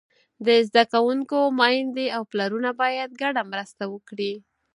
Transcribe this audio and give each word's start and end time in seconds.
د 0.45 0.47
زده 0.67 0.83
کوونکو 0.93 1.37
میندې 1.59 2.07
او 2.15 2.21
پلرونه 2.31 2.69
باید 2.81 3.09
ګډه 3.21 3.41
مرسته 3.51 3.83
وکړي. 3.93 4.33